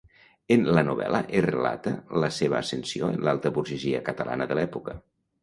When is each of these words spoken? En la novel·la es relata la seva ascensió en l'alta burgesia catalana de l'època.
En 0.53 0.63
la 0.77 0.83
novel·la 0.85 1.19
es 1.41 1.45
relata 1.47 1.93
la 2.23 2.31
seva 2.39 2.57
ascensió 2.61 3.11
en 3.15 3.21
l'alta 3.29 3.53
burgesia 3.59 4.03
catalana 4.11 4.51
de 4.55 4.61
l'època. 4.63 4.99